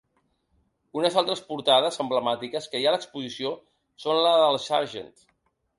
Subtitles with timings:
[0.99, 3.53] Unes altres portades emblemàtiques que hi ha a l’exposició
[4.07, 5.29] són la del Sgt.